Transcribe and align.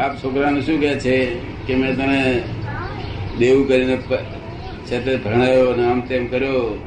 બાપ 0.00 0.16
છોકરાને 0.16 0.60
શું 0.60 0.80
કે 0.80 0.98
છે 0.98 1.34
કે 1.66 1.74
મેં 1.74 1.96
તને 1.96 2.42
દેવું 3.38 3.68
કરીને 3.68 3.96
છે 4.86 5.04
તે 5.04 5.16
ભણાયો 5.16 5.68
અને 5.68 5.90
આમ 5.90 6.00
તેમ 6.00 6.26
કર્યો. 6.26 6.82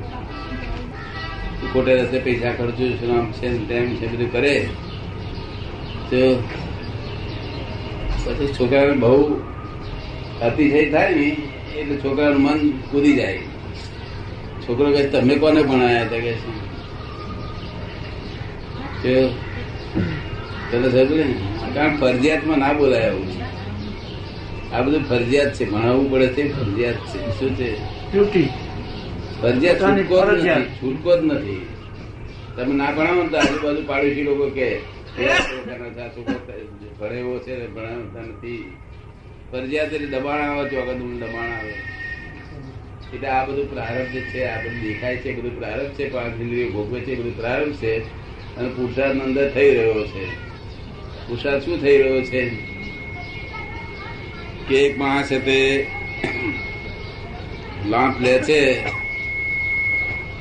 ખોટે 1.74 1.96
રસ્તે 1.96 2.20
પૈસા 2.20 2.52
ખર્ચું 2.52 3.02
છું 3.02 3.20
આમ 3.20 3.32
છે 3.32 3.68
તેમ 3.68 3.96
છે, 3.96 4.08
બધું 4.08 4.32
કરે. 4.32 4.66
તો 6.10 6.44
પછી 8.26 8.48
છોકરાને 8.48 8.92
બહુ 8.92 9.42
અતિશય 10.42 10.90
થાય 10.90 11.16
ને, 11.16 11.38
એટલે 11.76 11.96
છોકરાનું 11.96 12.42
મન 12.42 12.72
કૂદી 12.72 13.14
જાય. 13.14 13.40
છોકરો 14.62 14.92
કહે, 14.92 15.08
તમે 15.08 15.36
કોને 15.36 15.64
ભણાયા? 15.64 16.02
હતા 16.02 16.20
કે 16.20 16.34
છે. 19.02 19.28
તને 20.72 20.90
સમજે 20.90 21.24
ને? 21.24 21.63
કારણ 21.74 21.98
ફરજિયાતમાં 21.98 22.60
ના 22.60 22.74
બોલાય 22.74 23.10
આવું 23.10 23.30
આ 24.74 24.82
બધું 24.82 25.04
ફરજિયાત 25.04 25.54
છે 25.54 25.66
ભણાવવું 25.66 26.12
પડે 26.12 26.28
છે 26.28 26.44
ફરજિયાત 26.50 27.00
છે. 27.06 27.20
શું 27.38 27.52
છે 27.56 27.70
ફરજિયાત 29.42 29.80
છૂટકો 29.80 30.16
જ 30.36 30.48
નથી 30.48 30.76
છૂટકો 30.80 31.12
જ 31.18 31.22
નથી. 31.26 31.62
તમે 32.56 32.74
ના 32.74 32.92
ભણાવો 32.92 33.24
તો 33.24 33.38
આજુબાજુ 33.38 33.82
પાડોશી 33.84 34.24
લોકો 34.24 34.46
કે 34.50 34.68
"એ 35.20 35.26
આ 35.26 35.40
છોકરાનો 35.40 35.88
છે, 35.90 36.56
ભણે 37.00 37.20
એવો 37.20 37.40
છે 37.40 37.58
ને 37.58 37.68
ભણાવતા 37.68 38.22
નથી. 38.22 38.62
ફરજિયાત 39.52 39.94
એટલે 39.94 40.08
દબાણ 40.08 40.42
આવે 40.42 40.70
ચોગત 40.70 40.90
દબાણ 41.20 41.52
આવે. 41.52 41.74
એટલે 43.14 43.28
આ 43.28 43.46
બધું 43.46 43.70
પ્રારંભ 43.70 44.16
છે 44.32 44.46
આ 44.46 44.62
બધું 44.62 44.82
દેખાય 44.82 45.18
છે 45.18 45.34
બધું 45.34 45.56
પ્રારંભ 45.60 45.94
છે 45.94 46.10
પાંચ 46.10 46.40
ઇન્દ્રિયો 46.40 46.70
ભોગવે 46.70 47.00
છે 47.00 47.16
બધું 47.16 47.38
પ્રારંભ 47.38 47.76
છે 47.76 47.92
અને 48.58 48.70
પુરુષાર્થ 48.70 49.22
અંદર 49.22 49.52
થઈ 49.52 49.72
રહ્યો 49.72 50.04
છે. 50.04 50.53
પુરુષાર્થ 51.28 51.66
શું 51.66 51.82
થઈ 51.82 51.98
રહ્યો 51.98 52.22
છે? 52.22 52.50
કે 54.70 54.76
એક 54.76 54.98
માણસ 54.98 55.30
તે 55.30 55.88
લાંચ 57.86 58.22
લે 58.22 58.40
છે, 58.40 58.86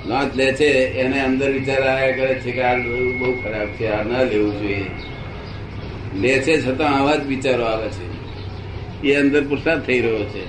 લાંચ 0.07 0.37
લે 0.37 0.53
છે, 0.53 0.71
એને 0.99 1.21
અંદર 1.21 1.51
વિચાર 1.51 1.83
આવ્યા 1.83 2.17
કરે 2.17 2.35
છે 2.35 2.51
કે 2.51 2.63
આ 2.63 2.79
બહુ 3.19 3.41
ખરાબ 3.45 3.67
છે, 3.67 3.87
આ 3.87 4.03
ના 4.03 4.23
લેવું 4.23 4.61
જોઈએ. 4.61 4.85
લે 6.17 6.39
છે 6.39 6.67
છતાં 6.67 6.99
આવા 6.99 7.17
જ 7.17 7.27
વિચારો 7.27 7.65
આવે 7.65 7.89
છે. 7.89 8.13
એ 9.09 9.15
અંદર 9.15 9.45
પુરસાદ 9.45 9.87
થઈ 9.87 10.01
રહ્યો 10.01 10.25
છે. 10.25 10.45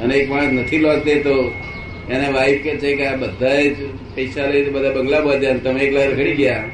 અને 0.00 0.14
એક 0.14 0.30
માણસ 0.30 0.52
નથી 0.52 0.78
લોટ 0.78 0.98
તો 0.98 1.52
એને 2.10 2.28
વાઈફ 2.28 2.62
કે 2.62 2.76
છે 2.76 2.96
કે 2.96 3.06
આ 3.06 3.16
બધા 3.16 3.58
પૈસા 4.14 4.46
લઈને 4.46 4.70
બધા 4.70 4.92
બંગલા 4.92 5.20
બાંધ્યા 5.20 5.56
તમે 5.56 5.80
એકલા 5.80 6.04
રખડી 6.04 6.34
ગયા. 6.34 6.64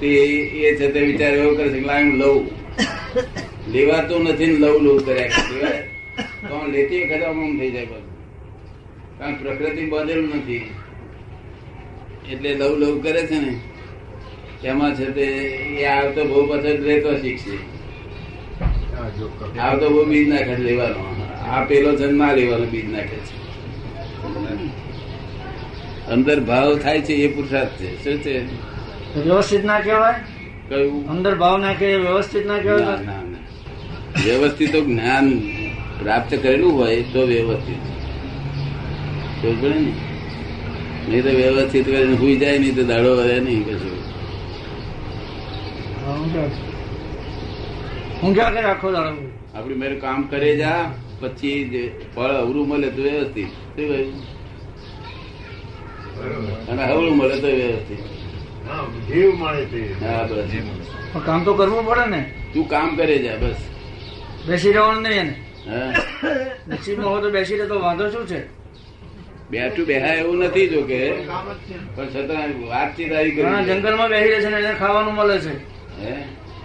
તે 0.00 0.06
એ 0.06 0.76
છે 0.76 0.92
તે 0.92 1.00
વિચાર 1.00 1.32
એવો 1.34 1.54
કરે 1.54 1.68
છે 1.68 1.80
કે 1.80 1.88
હું 1.88 2.16
લઉં. 2.16 2.50
લેવાતું 3.68 4.24
નથી 4.24 4.46
ને 4.46 4.52
લઉં 4.52 4.82
લઉં 4.82 5.06
કર્યા 5.06 5.26
કરે. 5.26 5.88
તો 6.48 6.66
લેતી 6.66 7.02
વખતે 7.02 7.24
આમ 7.24 7.58
થઈ 7.58 7.70
જાય 7.70 7.84
બધું. 7.84 8.14
કારણ 9.18 9.34
પ્રકૃતિ 9.34 9.86
બદલેલું 9.86 10.28
નથી. 10.28 10.70
એટલે 12.32 12.54
લવ 12.54 12.78
લવ 12.78 13.02
કરે 13.02 13.26
છે 13.26 13.34
ને 13.34 13.60
એમાં 14.64 14.94
છે 14.94 15.04
તે 15.04 15.22
એ 15.80 15.84
આવતો 15.84 16.24
બહુ 16.24 16.46
પસંદ 16.46 16.80
લેતો 16.80 17.16
શીખશે. 17.16 17.56
આવતો 19.60 19.90
બહુ 19.90 20.04
બીજ 20.04 20.28
નાખે 20.28 20.54
છે 20.54 20.62
લેવાનો. 20.62 21.16
આ 21.48 21.64
પેલો 21.64 21.90
ને 21.92 22.12
ના 22.12 22.32
લેવાનો 22.32 22.64
બીજ 22.64 22.92
નાખે 22.92 23.16
છે. 23.26 23.34
અંદર 26.10 26.40
ભાવ 26.40 26.78
થાય 26.78 27.00
છે 27.00 27.12
એ 27.12 27.28
પુરુષાર્થ 27.28 27.82
છે. 27.82 28.04
શું 28.04 28.22
છે? 28.22 28.73
વ્યવસ્થિત 29.22 29.64
ના 29.64 29.80
કહેવાય? 29.80 30.14
કયું? 30.68 31.10
અંદર 31.10 31.34
ભાવ 31.34 31.58
ના 31.58 31.72
કે 31.72 31.96
વ્યવસ્થિત 31.96 32.46
ના 32.46 32.58
કહેવાય 32.58 32.84
ના, 32.84 33.22
ના. 33.22 33.38
વ્યવસ્થિત 34.24 34.72
તો 34.72 34.80
જ્ઞાન 34.80 35.40
પ્રાપ્ત 35.98 36.34
કરેલું 36.34 36.72
હોય 36.72 37.02
તો 37.02 37.26
વ્યવસ્થિત. 37.26 37.82
ને? 39.62 39.92
નહીં 41.08 41.22
તો 41.22 41.28
વ્યવસ્થિત 41.28 41.84
કરીને 41.84 42.16
સુઈ 42.16 42.36
જાય 42.36 42.58
નહીં 42.58 42.74
તો 42.74 42.82
દાડો 42.82 43.16
વધે 43.16 43.40
નહીં 43.40 43.64
કશું. 43.64 43.98
હું 48.22 48.34
ક્યાં? 48.34 48.52
કરે 48.54 48.64
આખો 48.64 48.92
દાડો? 48.92 49.22
આપડી 49.54 49.74
મેરે 49.74 49.94
કામ 49.94 50.28
કરે 50.28 50.56
જા 50.56 50.90
પછી 51.20 51.68
જે 51.68 51.92
ફળ 52.14 52.30
અવરું 52.30 52.68
મળે 52.68 52.90
તો 52.90 53.02
વ્યવસ્થિત. 53.02 53.46
શું 53.46 53.74
કહ્યું? 53.76 54.12
અને 56.68 56.82
અવરું 56.82 57.16
મળે 57.16 57.40
તો 57.40 57.46
વ્યવસ્થિત. 57.46 58.13
જીવ 59.08 59.34
મળે 59.38 59.62
છે 59.70 59.80
હા 60.00 60.24
બસ 60.24 60.52
પણ 61.12 61.24
કામ 61.24 61.44
તો 61.44 61.54
કરવું 61.54 61.84
પડે 61.86 62.06
ને. 62.10 62.20
તું 62.52 62.68
કામ 62.68 62.96
કરે 62.96 63.16
જા 63.24 63.36
બસ. 63.36 63.60
બેસી 64.46 64.72
રહેવાનું 64.72 65.02
નહીં 65.02 65.18
એને 65.20 65.34
નસીબમાં 66.68 67.08
હોય 67.08 67.22
તો 67.22 67.30
બેસી 67.30 67.58
રહે 67.58 67.66
તો 67.66 67.80
વાંધો 67.80 68.10
શું 68.10 68.26
છે? 68.26 68.40
બેઠું 69.50 69.86
બેહાય 69.86 70.20
એવું 70.20 70.44
નથી 70.44 70.68
જો 70.70 70.80
કે. 70.82 71.00
કામ 71.26 71.44
પણ 71.96 72.08
છતાં 72.08 72.50
વાતચીત 72.70 73.12
આવી 73.12 73.34
ગઈ 73.36 73.44
જંગલમાં 73.68 74.10
બેસી 74.10 74.30
રહે 74.32 74.40
છે 74.42 74.50
ને 74.50 74.58
એને 74.58 74.72
ખાવાનું 74.74 75.14
મળે 75.14 75.36
છે. 75.40 75.54
હે? 76.00 76.14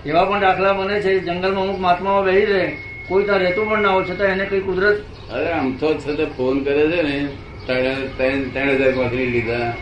એવા 0.06 0.26
પણ 0.26 0.42
દાખલા 0.42 0.74
બને 0.74 1.02
છે 1.02 1.12
જંગલમાં 1.20 1.64
અમુક 1.64 1.80
મહાત્માઓ 1.80 2.24
બેસી 2.24 2.46
રહે. 2.46 2.66
કોઈ 3.10 3.26
ત્યાં 3.26 3.42
રહેતું 3.42 3.68
પણ 3.70 3.82
ના 3.84 3.94
હોય 3.94 4.06
છતાં 4.06 4.32
એને 4.32 4.46
કઈ 4.46 4.62
કુદરત 4.62 4.98
અરે 5.34 5.48
આમ 5.54 5.78
તો 5.80 5.88
છતાં 5.96 6.30
ફોન 6.38 6.64
કરે 6.66 6.84
છે 6.92 7.02
ને 7.04 7.18
ત્રણ 7.66 8.02
ત્રણ 8.18 8.52
ત્રણ 8.54 8.78
હજાર 8.78 8.94
કોથળી 8.94 9.32
લીધા. 9.32 9.74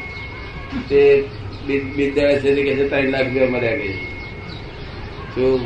તે 0.89 1.01
બિદ્યાળય 1.67 2.39
છે 2.39 2.63
કે 2.63 2.83
ત્રણ 2.83 3.09
લાખ 3.09 3.23
રૂપિયા 3.23 3.49
મળ્યા 3.49 3.75
ગઈ. 3.75 3.97
તો 5.35 5.59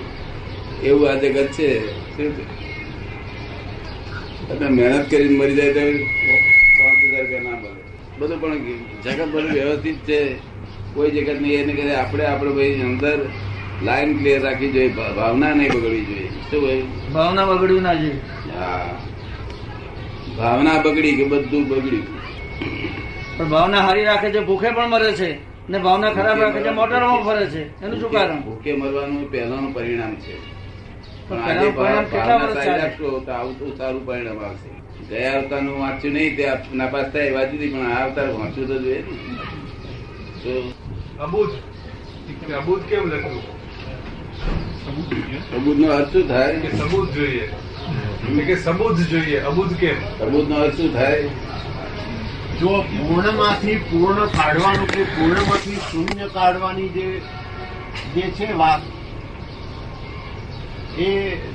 એવું 0.84 1.10
આ 1.10 1.14
જગત 1.14 1.52
છે. 1.52 1.70
તમે 4.60 4.70
મહેનત 4.70 5.10
કરીને 5.10 5.38
મરી 5.38 5.56
જાય 5.56 5.74
તો 5.74 5.80
પાંચ 5.80 7.00
હજાર 7.12 7.22
રૂપિયા 7.22 7.42
ના 7.42 7.58
મળે. 7.58 7.82
બધું 8.20 8.42
પણ 8.42 8.58
જગત 9.04 9.26
બધું 9.26 9.52
વ્યવસ્થિત 9.52 9.96
છે. 9.96 10.36
કોઈ 10.94 11.12
જગત 11.12 11.42
નહીં. 11.42 11.60
એને 11.60 11.74
કહે 11.74 11.96
આપણે 11.96 12.26
આપણે 12.26 12.52
ભાઈ 12.52 12.82
અંદર 12.82 13.20
લાઈન 13.84 14.18
ક્લિયર 14.18 14.42
રાખવી 14.42 14.72
જોઈએ. 14.72 14.90
ભાવના 14.90 15.54
નહીં 15.54 15.72
બગડવી 15.72 16.06
જોઈએ. 16.06 16.30
શું 16.52 16.62
ભાઈ? 16.62 16.84
ભાવના 17.14 17.46
બગડવી 17.46 17.80
ના 17.80 17.94
જોઈએ. 17.94 18.20
હા. 18.58 18.98
ભાવના 20.38 20.82
બગડી 20.82 21.16
કે 21.16 21.24
બધું 21.24 21.70
બગડ્યું. 21.70 22.08
પણ 23.38 23.50
ભાવના 23.50 23.82
હારી 23.82 24.04
રાખે 24.04 24.32
છે 24.32 24.40
ભૂખે 24.40 24.70
પણ 24.72 24.90
મરે 24.90 25.12
છે. 25.12 25.51
ને 25.72 25.78
ભાવના 25.78 26.14
ખરાબ 26.14 26.42
રાખે 26.42 26.62
છે 26.62 26.70
મોટરમાં 26.70 27.24
ફરે 27.24 27.46
છે 27.46 27.62
એનું 27.86 28.00
શું 28.00 28.12
કારણ? 28.12 28.42
ભૂખે 28.42 28.72
મરવાનું 28.74 29.32
પહેલાનું 29.32 29.74
પરિણામ 29.74 30.16
છે. 30.16 30.36
સારી 31.30 31.72
પરિણામ 34.00 34.40
આવશે. 34.40 34.70
ગયા 35.10 35.40
અવતારનું 35.40 35.80
વાંચ્યું 35.80 36.14
નહીં 36.14 36.36
તે 36.38 36.44
નાપાસ 36.74 37.06
થાય 37.14 37.32
વાંચી 37.32 37.58
હતી 37.58 37.70
પણ 37.70 37.92
આ 37.92 38.06
અવતાર 38.06 38.28
વાંચ્યું 38.30 38.68
તો 38.68 38.80
જોઈએ 38.80 39.02
ને. 39.02 39.18
તો 40.44 40.74
અબુધ. 41.24 41.50
અબુધ 42.58 42.82
કેમ 42.82 43.08
લખ્યું? 43.08 43.44
સબૂતનો 45.50 45.88
અર્થ 45.88 46.14
શું 46.14 46.28
થાય? 46.28 46.56
કે 46.56 46.78
સબૂત 46.78 47.10
જોઈએ. 47.12 47.50
કે 48.46 48.56
સબૂત 48.56 48.98
જોઈએ. 48.98 49.40
અબુધ 49.40 49.74
કેમ? 49.74 49.96
સબૂતનો 50.20 50.56
અર્થ 50.56 50.76
શું 50.78 50.94
થાય? 50.94 51.24
જો 52.62 52.72
પૂર્ણમાંથી 52.88 53.76
પૂર્ણ 53.92 54.34
કાઢવાનું 54.34 54.90
કે 54.90 55.04
પૂર્ણમાંથી 55.14 55.78
શૂન્ય 55.86 56.28
કાઢવાની 56.34 56.90
જે 56.96 57.06
જે 58.16 58.26
છે 58.40 58.48
વાત, 58.60 58.82
એ 61.06 61.08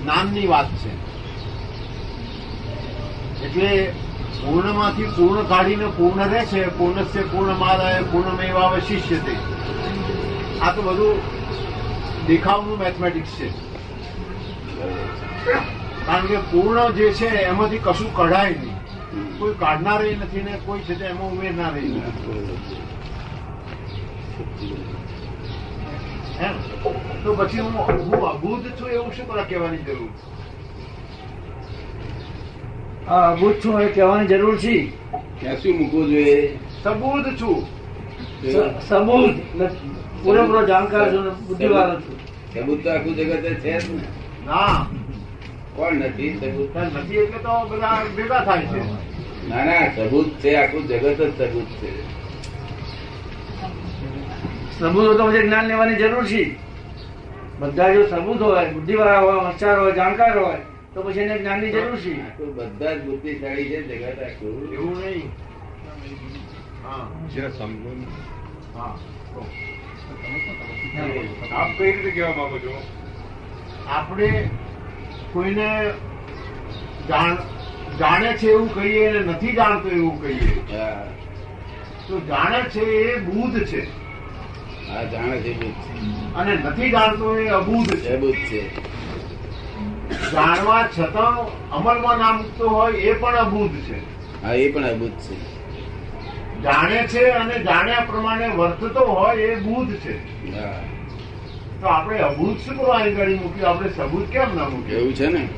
નામની 0.07 0.47
વાત 0.53 0.73
છે. 0.83 0.93
એટલે 3.47 3.71
પૂર્ણમાંથી 4.41 5.13
પૂર્ણ 5.17 5.49
કાઢીને 5.53 5.89
પૂર્ણ 5.99 6.33
રહે 6.33 6.43
છે, 6.53 6.63
પૂર્ણસ્ય 6.79 7.23
પૂર્ણમાદાય 7.33 8.81
શિષ્ય 8.89 9.19
તે 9.27 9.35
આ 10.63 10.73
તો 10.73 10.81
બધું 10.83 11.17
દેખાવનું 12.29 12.79
મેથમેટિક્સ 12.79 13.37
છે. 13.39 13.49
કારણ 16.07 16.27
કે 16.33 16.39
પૂર્ણ 16.53 16.97
જે 16.99 17.13
છે 17.21 17.29
એમાંથી 17.45 17.85
કશું 17.87 18.11
કઢાય 18.17 18.57
નહીં. 18.57 18.76
કોઈ 19.39 19.55
કાઢનાર 19.55 20.03
નથી 20.03 20.43
ને 20.43 20.53
કોઈ 20.67 20.81
છે 20.81 20.95
તે 20.95 21.05
એમાં 21.05 21.33
ઉમેરનાર 21.33 21.75
તો 27.25 27.35
પછી 27.35 27.61
હું 27.61 27.73
હું 27.73 28.29
અભૂત 28.31 28.65
છું 28.79 28.91
એવું 28.91 29.13
શું 29.13 29.27
કરવા 29.29 29.45
કહેવાની 29.45 29.79
જરૂર? 29.79 30.11
હા 33.09 33.33
અભૂત 33.33 33.61
છું 33.63 33.81
એ 33.81 33.89
કહેવાની 33.89 34.29
જરૂર 34.29 34.59
છે. 34.59 34.93
ત્યાં 35.41 35.57
શું 35.57 35.77
મૂકવું 35.77 36.11
જોઈએ? 36.11 36.59
સબૂત 36.83 37.27
છું. 37.41 37.67
સબૂત 38.81 39.35
પૂરેપૂરો 40.23 40.67
જાણકાર 40.67 41.11
છું 41.11 41.25
ને 41.25 41.31
બુદ્ધિવાળો 41.49 42.01
છું. 42.01 42.17
સબૂત 42.55 42.83
તો 42.83 42.91
આખું 42.91 43.15
જગત 43.15 43.45
છે 43.63 43.79
જ 43.81 43.89
ને. 43.89 44.03
ના. 44.47 44.87
કોણ 45.77 45.95
નથી 45.95 46.33
સબૂત 46.39 46.77
નથી 46.77 47.17
એટલે 47.17 47.39
તો 47.39 47.53
બધા 47.71 48.05
ભેગા 48.17 48.45
થાય 48.45 48.67
છે. 48.67 48.81
ના 49.49 49.65
ના 49.65 49.89
સબૂત 49.97 50.29
છે 50.41 50.55
આખું 50.57 50.83
જગત 50.89 51.21
જ 51.21 51.33
સબૂત 51.39 51.69
છે. 51.81 51.91
સબૂત 54.79 55.17
તો 55.19 55.31
પછી 55.31 55.43
જ્ઞાન 55.43 55.67
લેવાની 55.67 55.95
જરૂર 55.95 56.27
છે. 56.27 56.45
બધા 57.61 57.95
જો 57.95 58.07
સબૂત 58.07 58.41
હોય 58.43 58.73
બુદ્ધિવાળા 58.73 59.21
હોય 59.21 59.39
હોશિયાર 59.39 59.79
હોય 59.81 59.93
જાણકાર 59.93 60.39
હોય 60.39 60.61
તો 60.95 61.03
પછી 61.03 61.21
એને 61.21 61.39
જ્ઞાનની 61.39 61.71
જરૂર 61.71 61.97
છે. 61.97 62.15
બધા 62.57 62.95
જ 62.95 63.01
બુદ્ધિશાળી 63.05 63.69
છે 63.71 63.79
જગત 63.83 64.23
આખું. 64.23 64.73
એવું 64.73 64.97
નહીં. 65.01 65.29
આપ 71.53 71.69
કઈ 71.79 71.93
રીતે 71.93 72.11
કહેવા 72.11 72.35
માંગો 72.37 72.59
છો? 72.59 72.75
આપણે 73.89 74.29
કોઈને 75.33 75.69
જાણ 77.09 77.37
જાણે 77.99 78.33
છે 78.33 78.49
એવું 78.49 78.75
કહીએ 78.75 79.09
અને 79.09 79.19
નથી 79.19 79.53
જાણતો 79.53 79.89
એવું 79.89 80.23
કહીએ. 80.23 80.63
તો 82.09 82.21
જાણે 82.21 82.61
છે 82.61 82.81
એ 82.81 83.19
બુદ્ધ 83.21 83.65
છે. 83.67 83.83
હા 84.89 85.05
જાણે 85.05 85.41
છે 85.41 85.73
અને 86.35 86.55
નથી 86.55 86.91
જાણતો 86.91 87.39
એ 87.39 87.49
અબુદ્ધ 87.49 87.97
છે. 87.97 88.17
અબુદ્ધ 88.17 88.35
છે. 88.35 88.71
જાણવા 90.33 90.89
છતાં 90.99 91.37
અમલમાં 91.71 92.19
ના 92.19 92.33
મૂકતો 92.33 92.69
હોય 92.69 92.93
એ 92.93 93.13
પણ 93.13 93.35
અબુદ્ધ 93.35 93.77
છે. 93.77 93.99
હા 94.43 94.53
એ 94.53 94.73
પણ 94.73 94.85
અબુદ્ધ 94.85 95.13
છે. 95.13 95.35
જાણે 96.63 97.07
છે 97.07 97.31
અને 97.31 97.59
જાણ્યા 97.59 98.01
પ્રમાણે 98.01 98.49
વર્તતો 98.49 99.01
હોય 99.01 99.43
એ 99.43 99.57
બુદ્ધ 99.57 99.97
છે. 99.97 100.15
તો 101.81 101.87
આપણે 101.87 102.19
અબુદ્ધ 102.19 102.61
શું 102.61 102.77
કરવા 102.77 102.99
આગળ 102.99 103.35
મૂક્યું? 103.35 103.69
આપણે 103.69 103.89
સબૂત 103.89 104.29
કેમ 104.29 104.57
ના 104.57 104.69
મૂક્યું? 104.69 105.01
એવું 105.01 105.15
છે 105.15 105.27
ને? 105.27 105.49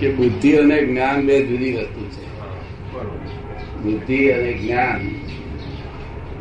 કે 0.00 0.10
બુદ્ધિ 0.10 0.56
અને 0.56 0.82
જ્ઞાન 0.82 1.26
બે 1.26 1.42
જુદી 1.42 1.72
વસ્તુ 1.72 2.04
છે. 2.04 2.24
બુદ્ધિ 3.82 4.30
અને 4.30 4.52
જ્ઞાન 4.52 5.00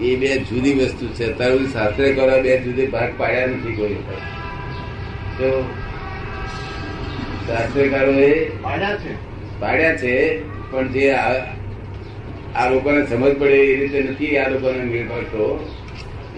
એ 0.04 0.16
બે 0.16 0.38
જુદી 0.38 0.74
વસ્તુ 0.74 1.08
છે. 1.08 1.38
તારું 1.38 1.68
શાસ્ત્રે 1.68 2.14
કરવા 2.14 2.42
બે 2.42 2.58
જુદી 2.58 2.86
ભાગ 2.86 3.14
પાડ્યા 3.18 3.48
નથી 3.48 3.76
કોઈ. 3.76 3.96
તો 5.38 5.64
શાસ્ત્રકારોએ 7.48 8.50
પાડ્યા 8.62 8.96
છે. 8.96 9.14
પાડ્યા 9.60 9.96
છે 9.96 10.44
પણ 10.72 10.88
જે 10.88 11.12
આ 11.12 11.34
આ 12.56 12.70
લોકોને 12.70 13.06
સમજ 13.06 13.36
પડે 13.36 13.52
એ 13.52 13.76
રીતે 13.76 14.10
નથી 14.10 14.38
આ 14.38 14.50
લોકોને 14.50 14.84
મેળ 14.84 15.08
પડતો. 15.08 15.74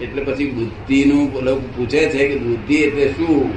એટલે 0.02 0.22
પછી 0.22 0.50
બુદ્ધિનું 0.50 1.42
લોકો 1.42 1.60
પૂછે 1.76 2.08
છે 2.08 2.28
કે 2.28 2.36
બુદ્ધિ 2.36 2.74
એટલે 2.74 3.08
શું? 3.08 3.52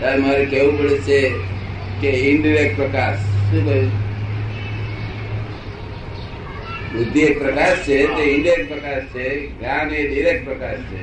ત્યારે 0.00 0.20
મારે 0.22 0.44
કેવું 0.44 0.78
પડે 0.78 0.98
છે 0.98 1.57
કે 2.00 2.10
ઇનડિરેક્ટ 2.30 2.76
પ્રકાશ. 2.76 3.18
શું 3.50 3.64
કહ્યું? 3.68 3.90
બુદ્ધિ 6.92 7.20
એક 7.20 7.38
પ્રકાશ 7.42 7.80
છે 7.86 7.98
તે 8.16 8.22
ઇનડિરેક્ટ 8.34 8.68
પ્રકાશ 8.72 9.06
છે 9.14 9.26
જ્ઞાન 9.46 9.90
એ 9.90 10.02
ડિરેક્ટ 10.08 10.44
પ્રકાશ 10.44 10.82
છે. 10.90 11.02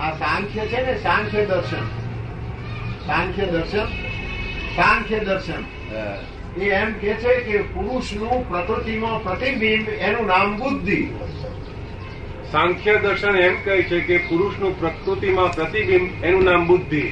આ 0.00 0.12
સાંખ્ય 0.18 0.66
છે 0.66 0.86
ને 0.86 0.94
સાંખ્ય 1.02 1.46
દર્શન. 1.46 1.84
સાંખ્ય 3.06 3.46
દર્શન 3.46 3.86
સાંખ્ય 4.76 5.18
દર્શન. 5.18 5.62
એ 6.56 6.68
એમ 6.70 6.94
કે 7.00 7.12
છે 7.22 7.34
કે 7.46 7.58
પુરુષનું 7.74 8.48
પ્રકૃતિમાં 8.48 9.22
પ્રતિબિંબ 9.24 9.88
એનું 9.88 10.26
નામ 10.26 10.56
બુદ્ધિ. 10.58 11.00
સાંખ્ય 12.52 12.94
દર્શન 12.98 13.34
એમ 13.36 13.54
કહે 13.64 13.82
છે 13.82 14.00
કે 14.00 14.16
પુરુષનું 14.28 14.80
પ્રકૃતિમાં 14.80 15.52
પ્રતિબિંબ 15.52 16.24
એનું 16.24 16.44
નામ 16.44 16.66
બુદ્ધિ. 16.66 17.04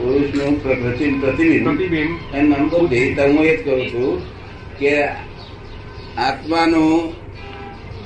પુરુષનું 0.00 0.46
નું 0.46 0.60
પ્રતિબિંબ. 0.60 2.10
એમ 2.34 2.44
નામ 2.50 2.68
બુદ્ધિ 2.68 3.00
તો 3.14 3.22
હું 3.22 3.44
એ 3.44 3.56
જ 3.56 3.58
કહું 3.64 3.80
છું 3.88 4.12
કે 4.78 4.94
આત્માનું 6.16 7.12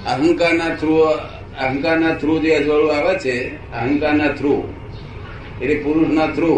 અહંકારના 0.06 0.74
થ્રુ 0.74 0.94
અહંકારના 1.64 2.14
થ્રુ 2.14 2.32
જે 2.42 2.50
અજવાળું 2.56 2.90
આવે 2.96 3.14
છે 3.18 3.34
અહંકારના 3.72 4.32
થ્રુ 4.38 4.54
એટલે 5.62 5.74
પુરુષના 5.74 6.26
થ્રુ 6.26 6.52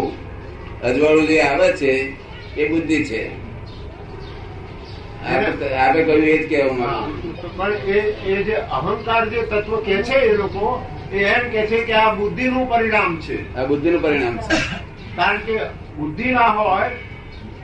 અજવાળું 0.83 1.27
જે 1.27 1.37
આવે 1.41 1.67
છે 1.71 1.91
એ 2.57 2.69
બુદ્ધિ 2.69 2.97
છે. 3.05 3.21
આપણે 5.77 6.03
કહ્યું 6.03 6.23
એ 6.23 6.37
જ 6.37 6.49
કહેવા 6.49 6.99
પણ 7.57 7.71
એ 7.87 7.97
એ 8.25 8.43
જે 8.43 8.55
અહંકાર 8.77 9.23
જે 9.29 9.39
તત્વ 9.51 9.75
કે 9.85 9.95
છે 10.03 10.17
એ 10.31 10.33
લોકો 10.37 10.65
એ 11.13 11.17
એમ 11.35 11.43
કે 11.51 11.61
છે 11.67 11.77
કે 11.87 11.93
આ 11.93 12.13
બુદ્ધિનું 12.15 12.69
પરિણામ 12.69 13.11
છે. 13.19 13.37
આ 13.55 13.65
બુદ્ધિનું 13.65 14.01
પરિણામ 14.01 14.37
છે. 14.37 14.55
કારણ 15.17 15.37
કે 15.37 15.59
બુદ્ધિ 15.97 16.31
ના 16.31 16.47
હોય 16.47 16.89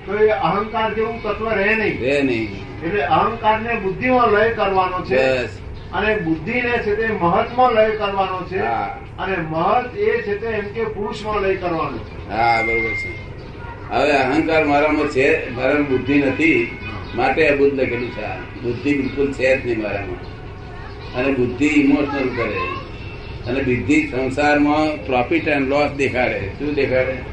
તો 0.05 0.15
એ 0.15 0.29
અહંકાર 0.29 0.93
જેવું 0.93 1.23
તત્વ 1.23 1.49
રહે 1.49 1.75
નહીં. 1.75 2.01
રહે 2.01 2.21
નહીં. 2.21 2.63
એટલે 2.83 3.01
અહંકારને 3.01 3.75
બુદ્ધિમાં 3.75 4.31
લય 4.31 4.53
કરવાનો 4.53 5.05
છે 5.05 5.17
અને 5.17 5.47
અને 5.93 6.17
બુદ્ધિને 6.17 6.77
છે 6.77 6.95
તે 6.95 7.13
મહતમાં 7.13 7.73
લય 7.73 7.89
કરવાનો 7.89 8.47
છે. 8.47 8.59
અને 9.17 9.37
મહત 9.37 9.97
એ 9.97 10.21
છે 10.21 10.37
તે 10.37 10.47
એમ 10.47 10.65
કે 10.65 10.83
પુરુષમાં 10.83 11.41
લય 11.41 11.55
કરવાનો 11.55 11.97
છે. 11.97 12.29
હા 12.29 12.61
બરોબર 12.61 12.93
છે. 12.93 13.33
હવે 13.93 14.11
અહંકાર 14.11 14.65
મારામાં 14.65 15.07
છે 15.07 15.49
મારામાં 15.49 15.83
બુદ્ધિ 15.83 16.21
નથી. 16.21 16.77
માટે 17.15 17.47
અબુદ્ધ 17.49 17.79
લખેલું 17.79 18.11
છે 18.11 18.23
આ. 18.23 18.35
બુદ્ધિ 18.63 18.97
બિલકુલ 18.97 19.33
છે 19.33 19.61
જ 19.61 19.65
નહીં 19.65 19.81
મારામાં. 19.81 20.33
અને 21.15 21.33
બુદ્ધિ 21.33 21.65
ઇમોશનલ 21.65 22.29
કરે. 22.35 22.59
અને 23.49 23.59
બુદ્ધિ 23.61 24.07
સંસારમાં 24.07 25.05
પ્રોફિટ 25.05 25.47
એન્ડ 25.47 25.67
લોસ 25.67 25.91
દેખાડે. 25.91 26.39
શું 26.39 26.73
દેખાડે? 26.73 27.32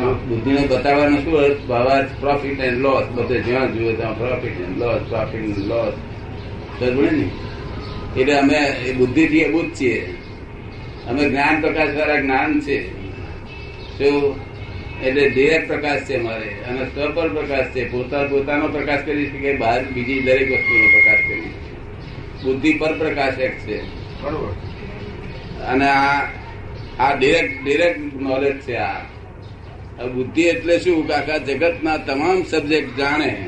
બુદ્ધિને 0.00 0.66
બતાવવાનું 0.66 1.18
શું 1.18 1.66
બાબા 1.66 2.00
પ્રોફિટ 2.20 2.60
એન્ડ 2.60 2.78
લોસ 2.78 3.06
બધે 3.06 3.40
જ્યાં 3.40 3.74
જોઈએ 3.74 3.96
ત્યાં 3.96 4.18
profit 4.18 4.60
and 4.60 4.78
loss 4.78 5.00
profit 5.08 5.44
and 5.44 5.58
loss 5.58 5.94
સમજે 6.78 7.10
ને? 7.10 7.30
એટલે 8.20 8.38
અમે 8.38 8.54
એ 8.54 8.92
બુદ્ધિથી 8.92 9.44
અબુદ્ધ 9.44 9.80
છીએ. 9.80 10.14
અમે 11.08 11.28
જ્ઞાન 11.28 11.60
પ્રકાશ 11.60 11.88
વાળા 11.88 12.16
જ્ઞાન 12.16 12.60
છે. 12.60 12.90
શું 13.98 14.36
એટલે 15.02 15.30
ડિરેક્ટ 15.30 15.68
પ્રકાશ 15.68 16.00
છે 16.00 16.16
મારે 16.16 16.48
અને 16.68 16.84
સ્વપર 16.84 17.28
પ્રકાશ 17.28 17.64
છે. 17.64 17.90
પોતા 17.90 18.22
પોતાનો 18.22 18.68
પ્રકાશ 18.68 19.00
કરી 19.00 19.26
શકે 19.26 19.56
બહાર 19.56 19.84
બીજી 19.84 20.22
દરેક 20.22 20.52
વસ્તુનો 20.52 20.86
પ્રકાશ 20.86 21.18
કરી 21.28 21.50
બુદ્ધિ 22.44 22.72
પર 22.72 22.98
પ્રકાશક 22.98 23.50
છે. 23.68 23.82
બરોબર. 24.22 24.52
અને 25.64 25.88
આ 25.88 26.24
આ 26.98 27.14
ડિરેક્ટ 27.18 27.64
ડિરેક્ટ 27.64 28.20
નોલેજ 28.20 28.60
છે 28.60 28.76
આ. 28.76 29.11
બુદ્ધિ 30.00 30.42
એટલે 30.42 30.78
શું? 30.78 31.06
કે 31.06 31.14
આખા 31.14 31.36
જગતના 31.36 31.96
તમામ 31.96 32.42
સબ્જેક્ટ 32.42 32.96
જાણે. 32.96 33.46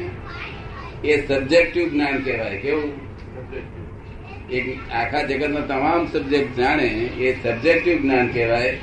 એ 1.04 1.26
સબ્જેક્ટિવ 1.26 1.88
જ્ઞાન 1.88 2.22
કહેવાય. 2.22 2.56
કેવું? 2.56 2.92
એક 4.50 4.78
આખા 4.92 5.22
જગતના 5.22 5.60
તમામ 5.60 6.06
સબ્જેક્ટ 6.06 6.56
જાણે 6.56 6.86
એ 7.18 7.42
સબ્જેક્ટિવ 7.42 8.02
જ્ઞાન 8.02 8.28
કહેવાય. 8.28 8.78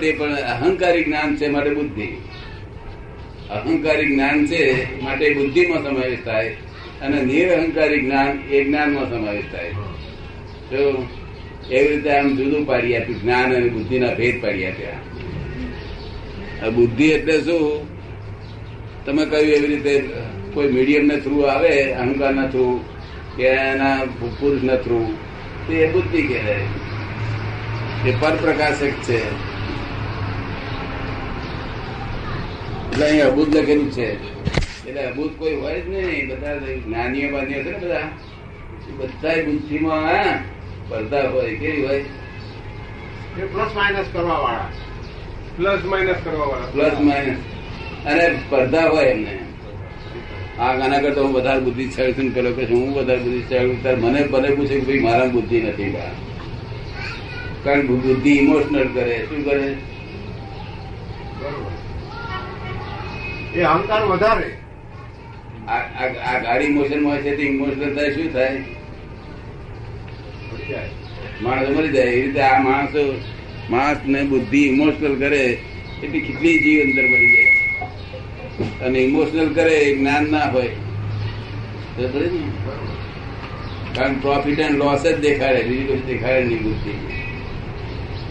તે 0.00 0.12
પણ 0.12 0.34
અહંકારી 0.34 1.04
જ્ઞાન 1.04 1.36
છે 1.36 1.48
માટે 1.48 1.70
બુદ્ધિ. 1.70 2.06
અહંકારી 3.50 4.06
જ્ઞાન 4.06 4.46
છે 4.46 4.86
માટે 5.02 5.34
બુદ્ધિમાં 5.34 5.82
સમાવેશ 5.82 6.18
થાય. 6.24 6.48
અને 7.02 7.22
નિરહંકારી 7.22 8.00
જ્ઞાન 8.00 8.38
એ 8.50 8.64
જ્ઞાનમાં 8.64 9.10
સમાવેશ 9.10 9.44
થાય. 9.52 9.70
તો 10.70 11.06
એવી 11.70 11.88
રીતે 11.88 12.10
આમ 12.10 12.36
જુદું 12.36 12.66
પાડી 12.66 12.96
આપ્યું 12.96 13.22
જ્ઞાન 13.22 13.54
અને 13.54 13.68
બુદ્ધિના 13.68 14.14
ભેદ 14.14 14.42
પાડી 14.42 14.66
આપ્યા. 14.66 14.92
બુદ્ધિ 16.62 17.04
એટલે 17.04 17.40
શું? 17.40 17.86
તમે 19.04 19.24
કહ્યું 19.26 19.52
એવી 19.52 19.66
રીતે 19.66 20.08
કોઈ 20.54 20.72
મીડિયમ 20.72 21.06
ના 21.06 21.14
થ્રુ 21.14 21.40
આવે 21.40 21.92
અહંકાર 21.92 22.34
ના 22.34 22.46
થ્રુ 22.46 22.84
કે 23.36 23.42
એના 23.42 24.04
પુરુષ 24.04 24.62
ના 24.62 24.76
થ્રુ 24.76 25.16
એ 25.72 25.92
બુદ્ધિ 25.92 26.22
કહેવાય. 26.22 28.10
એ 28.10 28.16
પરપ્રકાશક 28.20 28.90
છે. 28.90 29.26
એટલે 32.90 33.10
અહીં 33.10 33.24
અબુદ 33.24 33.56
લખેલું 33.56 33.90
છે. 33.90 34.36
એટલે 34.86 35.00
અબુદ 35.00 35.30
કોઈ 35.38 35.54
હોય 35.54 35.80
જ 35.80 35.88
નહીં. 35.88 36.28
બધા 36.28 36.56
જ્ઞાનીઓ 36.56 37.30
બાનીઓ 37.30 37.62
છે 37.62 37.70
ને 37.70 37.78
બધા. 37.78 38.02
બધા 38.96 39.28
બુદ્ધિમાં 39.28 40.36
સ્પર્ધા 40.36 41.28
હોય, 41.28 41.56
કેવી 41.56 41.86
હોય? 41.86 42.04
પ્લસ 43.34 43.76
માઇનસ 43.76 44.06
કરવા 44.12 44.38
વાળા 44.38 44.68
પ્લસ 45.56 45.84
માઇનસ 45.84 46.20
કરવા 46.24 46.46
વાળા 46.46 46.70
પ્લસ 46.72 47.00
માઇનસ. 47.00 47.38
અને 48.06 48.24
સ્પર્ધા 48.36 48.86
હોય 48.88 49.04
એમને. 49.04 49.38
આ 50.58 50.68
આના 50.72 50.98
કરતા 50.98 51.20
હું 51.20 51.32
વધારે 51.32 51.60
બુદ્ધિ 51.60 51.86
છું 51.88 52.28
પેલો 52.34 52.50
કે 52.52 52.64
હું 52.64 52.94
વધારે 52.94 53.20
બુદ્ધિ 53.20 53.40
છું 53.40 53.82
ત્યારે 53.82 53.98
મને 54.00 54.20
મને 54.24 54.48
પૂછે 54.54 54.74
કે 54.74 54.84
ભાઈ 54.86 54.98
મારા 54.98 55.26
બુદ્ધિ 55.26 55.60
નથી 55.60 55.90
બા. 55.90 56.10
કારણ 57.64 57.86
બુદ્ધિ 57.86 58.32
ઇમોશનલ 58.32 58.88
કરે 58.94 59.16
શું 59.28 59.40
કરે? 59.44 59.66
એ 63.54 63.62
અહંકાર 63.62 64.02
વધારે. 64.02 64.50
આ 65.68 66.38
ગાડી 66.38 66.68
મોશનમાં 66.68 67.12
હોય 67.12 67.22
છે 67.22 67.36
તે 67.36 67.42
ઇમોશનલ 67.42 67.94
થાય 67.94 68.10
શું 68.10 68.32
થાય? 68.32 68.60
માણસો 71.42 71.72
મરી 71.72 71.88
જાય 71.88 72.04
એ 72.04 72.20
રીતે 72.22 72.40
આ 72.40 72.58
માણસો 72.62 73.02
માણસ 73.70 73.96
ને 74.06 74.22
બુદ્ધિ 74.22 74.66
ઇમોશનલ 74.66 75.14
કરે 75.18 75.58
એટલે 76.02 76.20
કેટલી 76.20 76.58
જીવ 76.58 76.80
અંદર 76.82 77.02
મળી 77.02 77.32
જાય. 77.32 78.86
અને 78.86 78.98
ઇમોશનલ 78.98 79.48
કરે 79.54 79.74
એ 79.74 79.98
જ્ઞાન 79.98 80.26
ના 80.30 80.44
હોય? 80.50 80.68
કારણ 83.94 84.14
પ્રોફિટ 84.14 84.60
એન્ડ 84.60 84.78
લોસ 84.78 85.02
જ 85.02 85.20
દેખાડે, 85.20 85.62
બીજી 85.62 85.84
કોઈ 85.84 85.98
દેખાડે 86.06 86.44
નહીં 86.44 86.62
બુદ્ધિ. 86.62 86.90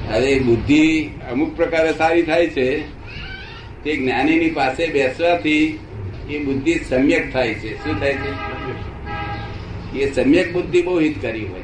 હવે 0.07 0.39
બુદ્ધિ 0.39 1.09
અમુક 1.31 1.55
પ્રકારે 1.55 1.93
સારી 1.93 2.21
થાય 2.21 2.47
છે, 2.47 2.81
તે 3.83 3.95
જ્ઞાનીની 3.95 4.49
પાસે 4.49 4.87
બેસવાથી 4.87 5.79
એ 6.29 6.37
બુદ્ધિ 6.37 6.73
સમ્યક 6.89 7.33
થાય 7.33 7.53
છે. 7.53 7.83
શું 7.83 7.99
થાય 7.99 8.13
છે? 8.13 8.31
એ 9.99 10.11
સમ્યક 10.13 10.53
બુદ્ધિ 10.53 10.81
બહુ 10.81 10.99
હિતકારી 10.99 11.45
હોય. 11.45 11.61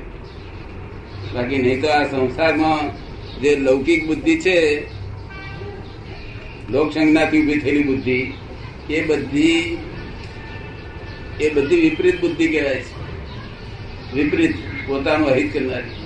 બાકી 1.34 1.58
નહીં 1.58 1.82
તો 1.82 1.88
આ 1.88 2.04
સંસારમાં 2.04 3.11
જે 3.42 3.52
લૌકિક 3.58 4.02
બુદ્ધિ 4.08 4.34
છે 4.40 4.56
લોકસંજ્ઞાથી 6.70 7.42
ઊભી 7.42 7.60
થયેલી 7.60 7.84
બુદ્ધિ 7.84 8.18
એ 8.90 9.02
બધી 9.02 9.78
એ 11.40 11.50
બધી 11.50 11.82
વિપરીત 11.82 12.18
બુદ્ધિ 12.22 12.48
કહેવાય 12.48 12.82
છે. 12.82 12.94
વિપરીત 14.14 14.56
પોતાનું 14.88 15.30
અહિત 15.30 15.54
કરનારી. 15.54 15.98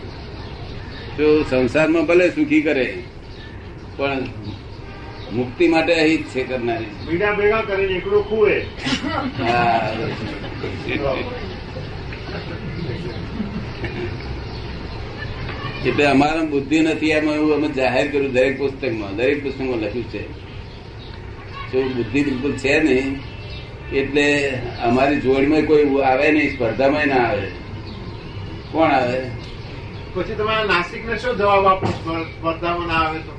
જો 1.17 1.27
સંસારમાં 1.43 2.05
ભલે 2.05 2.25
સુખી 2.29 2.61
કરે 2.61 2.85
પણ 3.97 4.23
મુક્તિ 5.33 5.67
માટે 5.67 5.93
અહિત 5.95 6.23
છે 6.25 6.43
કરનારી. 6.43 6.91
ભેગા 7.07 7.33
ભેગા 7.33 7.61
કરીને 7.61 7.95
એકલો 7.97 8.19
ખુએ 8.23 8.55
હા. 9.39 9.91
એટલે 15.85 16.05
અમારા 16.05 16.43
બુદ્ધિ 16.43 16.79
નથી 16.79 17.09
એમ 17.09 17.29
એવું 17.29 17.53
અમે 17.53 17.67
જાહેર 17.67 18.07
કર્યું 18.07 18.33
દરેક 18.33 18.57
પુસ્તકમાં 18.59 19.15
દરેક 19.15 19.43
પુસ્તકમાં 19.43 19.79
લખ્યું 19.79 20.03
છે. 20.03 20.21
તો 21.71 21.81
બુદ્ધિ 21.81 22.23
બિલકુલ 22.23 22.51
છે 22.51 22.79
નહીં 22.79 23.19
એટલે 23.93 24.25
અમારી 24.83 25.21
જોડમાં 25.21 25.65
કોઈ 25.65 26.01
આવે 26.01 26.31
નહીં 26.31 26.55
સ્પર્ધામાં 26.55 27.07
ના 27.07 27.27
આવે. 27.27 27.47
કોણ 28.71 28.91
આવે? 28.91 29.31
પછી 30.15 30.35
તમારા 30.35 30.63
નાસિક 30.63 31.05
નાસ્તિકને 31.05 31.17
શું 31.17 31.37
જવાબ 31.37 31.65
આપો? 31.65 31.87
સ્પર્ધામાં 32.37 32.87
ના 32.87 32.93
આવે 32.93 33.19
તો? 33.19 33.33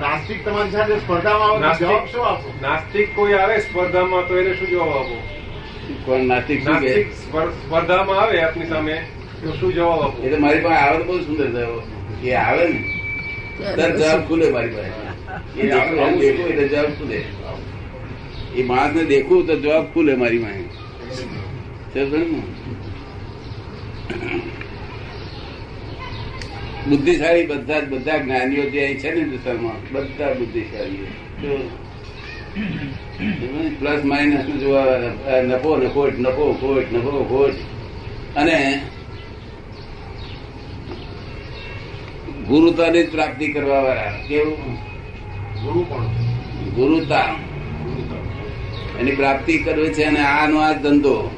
નાસ્તિક 0.00 0.44
તમારી 0.44 0.70
સાથે 0.70 0.98
સ્પર્ધામાં 0.98 1.50
આવે 1.50 1.78
જવાબ 1.78 2.06
શું 2.06 2.28
આપો? 2.28 2.48
નાસ્તિક 2.62 3.16
કોઈ 3.16 3.32
આવે 3.32 3.60
સ્પર્ધામાં 3.60 4.28
તો 4.28 4.38
એને 4.38 4.54
શું 4.54 4.68
જવાબ 4.68 4.88
આપો? 4.88 5.16
કોણ 6.06 6.20
નાસ્તિક 6.20 6.64
શું 6.64 6.80
કે? 6.80 7.06
સ્પર્ધામાં 7.66 8.20
આવે 8.20 8.42
આપની 8.42 8.66
સામે. 8.66 9.02
તો 9.44 9.50
શું 9.58 9.70
જવાબ 9.76 10.00
આપો? 10.02 10.18
એટલે 10.24 10.38
મારી 10.44 10.62
પાસે 10.66 10.80
આવે 10.84 10.96
તો 10.98 11.04
બહુ 11.08 11.14
સુંદર 11.26 11.46
જવાબ 11.54 12.24
એ 12.24 12.30
આવે 12.42 12.64
ને 12.72 12.80
તરત 13.76 13.94
જવાબ 14.00 14.20
ખુલે 14.28 14.46
મારી 14.54 14.74
પાસે. 14.76 14.92
એ 15.58 15.62
આપણે 15.72 16.04
દેખું 16.20 16.46
એટલે 16.52 16.66
જવાબ 16.72 16.90
ખુલે. 16.98 17.18
એ 18.58 18.60
માણસ 18.70 18.94
ને 18.96 19.02
દેખું 19.12 19.40
તો 19.48 19.54
જવાબ 19.64 19.84
ખુલે 19.92 20.12
મારી 20.22 20.42
પાસે. 20.44 20.64
બુદ્ધિશાળી 26.88 27.46
બધા 27.50 27.80
જ 27.80 27.84
બધા 27.90 28.18
જ્ઞાનીઓ 28.18 28.64
જે 28.72 28.78
અહીં 28.84 28.98
છે 29.02 29.08
ને 29.10 29.20
હિન્દુસ્તાનમાં 29.20 29.78
બધા 29.92 30.32
બુદ્ધિશાળી 30.38 31.08
પ્લસ 33.78 34.02
માઇનસનું 34.10 34.58
જોવા 34.60 35.40
નફો 35.42 35.70
ને 35.76 35.88
ખોટ 35.94 36.14
નફો 36.18 36.44
ખોટ 36.60 36.86
નફો 36.92 37.12
ખોટ. 37.30 37.56
અને 38.36 38.56
ગુરુતાની 42.48 43.02
જ 43.02 43.10
પ્રાપ્તિ 43.10 43.52
કરવા 43.52 43.80
વાળા. 43.80 44.12
કેવું? 44.28 44.74
ગુરુ 45.62 45.82
ગુરુતા. 46.74 47.36
એની 49.00 49.12
પ્રાપ્તિ 49.12 49.58
કરવી 49.58 49.94
છે 49.94 50.04
અને 50.04 50.20
આનો 50.20 50.58
આ 50.60 50.72
ધંધો. 50.72 51.30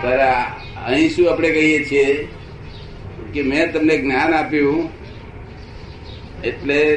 ત્યારે 0.00 0.28
અહીં 0.86 1.10
શું 1.10 1.32
આપણે 1.32 1.50
કહીએ 1.50 1.84
છીએ? 1.84 2.28
કે 3.34 3.42
મેં 3.42 3.72
તમને 3.72 3.96
જ્ઞાન 3.98 4.34
આપ્યું 4.34 4.88
એટલે 6.44 6.96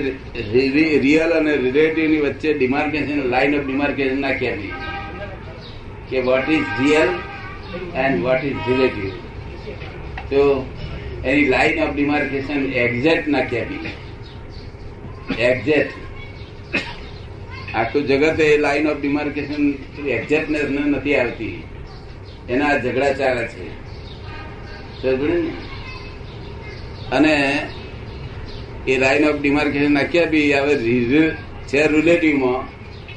રિયલ 0.99 1.31
અને 1.31 1.55
રિલેટિવની 1.55 2.17
વચ્ચે 2.17 2.53
ડિમાર્કેશન 2.53 3.19
લાઈન 3.21 3.55
ઓફ 3.59 3.65
ડિમાર્કેશન 3.65 4.21
નાખી 4.21 4.71
કે 6.09 6.21
what 6.21 6.49
is 6.49 6.69
real 6.81 7.09
and 7.95 8.23
what 8.23 8.45
is 8.45 8.55
relative 8.67 9.09
તો 10.29 10.43
એની 11.25 11.47
લાઈન 11.47 11.83
ઓફ 11.83 11.93
ડિમાર્કેશન 11.95 12.61
એક્ઝેક્ટ 12.73 13.27
નાખી 13.27 13.59
આપી 13.61 13.93
એક્ઝેક્ટ 15.39 15.93
આખું 17.75 18.03
જગત 18.07 18.39
એ 18.39 18.57
લાઈન 18.57 18.87
ઓફ 18.87 19.01
ડિમાર્કેશન 19.01 19.63
એક્ઝેક્ટનેસ 20.07 20.69
નથી 20.69 21.15
આવતી. 21.15 21.63
એના 22.49 22.77
ઝઘડા 22.77 23.13
ચાલે 23.13 23.43
છે 23.47 23.65
અને 27.11 27.33
એ 28.87 28.97
લાઈન 28.97 29.25
ઓફ 29.29 29.39
ડિમાર્કેશન 29.41 29.93
નાખ્યા 29.93 30.25
બી 30.25 30.53
હવે 30.53 30.75
છે 31.67 31.87
રિલેટિવમાં 31.87 32.61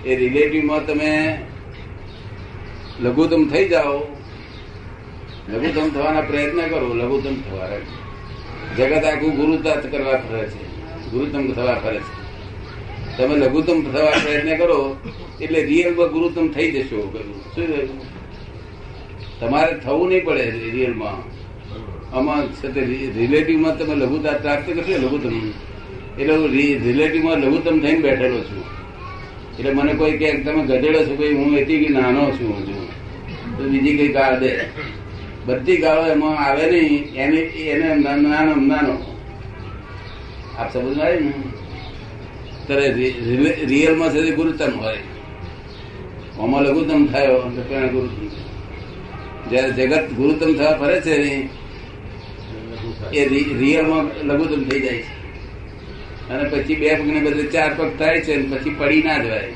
એ 0.05 0.17
રિલેટિવમાં 0.17 0.87
તમે 0.87 1.13
લઘુત્તમ 3.01 3.45
થઈ 3.49 3.69
જાઓ. 3.69 4.01
લઘુત્તમ 5.49 5.89
થવાના 5.89 6.21
પ્રયત્ન 6.21 6.61
કરો, 6.61 6.95
લઘુત્તમ 6.95 7.35
થવા 7.35 7.69
જગત 8.77 9.05
આખું 9.05 9.37
ગુરુતા 9.37 9.75
કરવા 9.75 10.17
ફરે 10.17 10.47
છે. 10.47 10.67
ગુરુત્તમ 11.11 11.53
થવા 11.53 11.75
ફરે 11.75 11.99
છે. 11.99 12.23
તમે 13.19 13.37
લઘુત્તમ 13.37 13.83
થવા 13.83 14.11
પ્રયત્ન 14.11 14.57
કરો, 14.57 14.97
એટલે 15.41 15.65
રિયલમાં 15.65 16.09
ગુરુત્તમ 16.09 16.49
થઈ 16.49 16.71
જશો. 16.71 17.25
શું? 17.55 18.01
તમારે 19.41 19.79
થવું 19.79 20.09
નહીં 20.09 20.25
પડે 20.25 20.51
રિયલમાં 20.51 21.17
આમાં 22.17 22.53
છે 22.53 22.69
તે 22.69 22.81
રિલેટિવમાં 23.17 23.79
તમે 23.79 23.95
લઘુતા 23.95 24.33
પ્રાપ્ત 24.33 24.71
કરશો, 24.73 24.93
લઘુત્તમ. 24.93 25.51
એટલે 26.21 26.37
હું 26.37 26.49
રિલેટિવમાં 26.85 27.37
લઘુત્તમ 27.37 27.81
થઈને 27.81 27.99
બેઠેલો 27.99 28.41
છું. 28.41 28.65
એટલે 29.59 29.73
મને 29.73 29.95
કોઈ 29.95 30.13
કે, 30.13 30.33
તમે 30.33 30.65
ગધેડો 30.65 31.05
છો, 31.07 31.15
કોઈ 31.15 31.35
હું 31.35 31.57
એથી 31.59 31.89
નાનો 31.89 32.31
છું 32.31 32.83
બીજી 33.71 33.97
કઈ 33.97 34.13
ગાળ 34.13 34.39
દે. 34.39 34.59
બધી 35.47 35.77
ગાળો 35.77 36.05
એમાં 36.07 36.37
આવે 36.45 36.65
નહીં. 36.71 37.03
એને 37.23 37.41
એને 37.73 37.89
નાનો 38.03 38.55
નાનો 38.67 38.95
આપ 40.59 40.69
સમજ 40.73 40.99
આવે 40.99 41.17
ને 41.21 41.33
ત્યારે 42.67 42.89
રિયલમાં 43.71 44.11
છે 44.13 44.21
તે 44.27 44.31
ગુરુત્તમ 44.39 44.75
હોય. 44.83 45.01
આમાં 46.41 46.63
લઘુત્તમ 46.65 47.03
થયો 47.13 47.41
પણ 47.57 47.89
ગુરુતમ 47.95 48.27
જયારે 49.51 49.73
જગત 49.79 50.05
ગુરુત્તમ 50.19 50.51
થવા 50.59 50.75
ફરે 50.81 50.97
છે 51.07 51.15
એ 53.19 53.21
રિયલમાં 53.63 54.05
લઘુત્તમ 54.29 54.63
થઈ 54.69 54.81
જાય 54.85 55.01
છે. 55.01 55.11
અને 56.31 56.45
પછી 56.51 56.77
બે 56.81 56.95
પગને 56.99 57.21
બધે 57.27 57.45
ચાર 57.55 57.71
પગ 57.77 57.91
થાય 57.99 58.19
છે 58.27 58.35
પછી 58.51 58.75
પડી 58.79 59.03
ના 59.07 59.19
જવાય. 59.25 59.51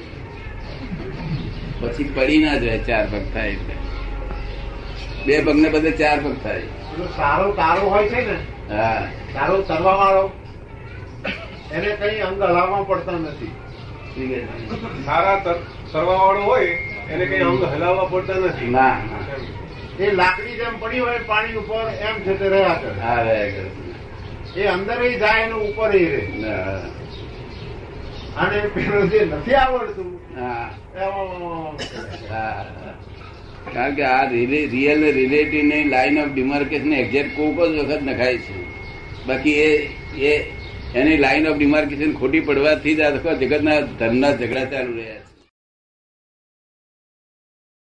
પછી 1.80 2.06
પડી 2.14 2.40
ના 2.44 2.54
જવાય, 2.60 2.80
ચાર 2.88 3.04
પગ 3.12 3.24
થાય 3.34 3.50
એટલે. 3.56 3.75
બે 5.26 5.36
પગ 5.40 5.56
ને 5.56 5.68
બધે 5.70 5.92
ચાર 5.94 6.18
પગ 6.20 6.34
થાય 6.42 6.64
સારો 7.16 7.46
તારો 7.54 7.88
હોય 7.90 8.08
છે 8.08 8.20
ને 8.22 8.36
હા 8.70 9.00
તારો 9.34 9.56
તરવા 9.64 9.96
વાળો 9.96 10.24
એને 11.70 11.90
કઈ 12.00 12.20
અંગ 12.22 12.36
હલાવવા 12.42 12.82
પડતા 12.84 13.18
નથી 13.20 13.52
સારા 15.06 15.38
તરવા 15.44 16.18
વાળો 16.18 16.42
હોય 16.42 16.72
એને 17.10 17.24
કઈ 17.26 17.42
અંગ 17.42 17.64
હલાવવા 17.72 18.10
પડતા 18.10 18.38
નથી 18.44 18.70
ના. 18.70 18.94
એ 19.98 20.12
લાકડી 20.12 20.56
જેમ 20.56 20.74
પડી 20.80 21.00
હોય 21.00 21.20
પાણી 21.26 21.56
ઉપર 21.56 21.84
એમ 22.02 22.16
છે 22.24 22.32
તે 22.34 22.46
રહ્યા 22.48 22.78
કરે 22.78 22.92
હા 23.00 23.18
રહ્યા 23.22 23.50
કરે. 23.52 23.68
એ 24.56 24.68
અંદર 24.68 24.98
જાય 25.18 25.44
અને 25.44 25.56
ઉપર 25.62 25.90
રહે 25.92 26.22
ના. 26.36 26.78
અને 28.36 28.58
પેલું 28.74 29.10
જે 29.10 29.20
નથી 29.26 29.56
આવડતું 29.56 30.10
હા 30.36 30.66
એમાં 30.96 31.74
હા. 32.30 32.64
કારણ 33.74 33.94
કે 33.94 34.02
આ 34.02 34.30
રિયલ 34.30 35.00
ને 35.00 35.12
રિલેટિવની 35.12 35.84
લાઈન 35.84 36.18
ઓફ 36.18 36.34
ડિમાર્કેશન 36.34 36.92
એક્ઝેક્ટ 36.92 37.36
કોક 37.36 37.66
જ 37.66 37.78
વખત 37.78 38.02
નખાય 38.02 38.38
છે. 38.38 38.54
બાકી 39.26 39.52
એ 39.52 39.88
એ, 40.18 40.44
એની 40.94 41.16
લાઈન 41.16 41.46
ઓફ 41.46 41.58
ડિમાર્કેશન 41.58 42.12
ખોટી 42.12 42.40
પડવાથી 42.40 42.94
જ 42.94 43.00
આ 43.00 43.10
જગતના 43.10 43.80
ધર્મના 43.80 44.32
ઝઘડા 44.36 44.64
ચાલુ 44.64 44.96
રહ્યા 44.96 45.14
છે. 45.14 45.25